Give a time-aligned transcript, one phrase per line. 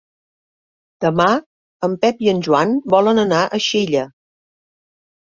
[1.03, 1.27] Demà
[1.87, 4.07] en Pep i en Joan volen anar a Xella.